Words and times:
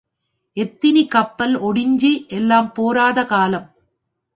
எத்தினி 0.57 1.03
கப்பல் 1.07 1.55
ஓடிச்சி 1.61 2.27
எல்லாம் 2.27 2.73
போராத 2.73 3.25
காலம். 3.25 3.67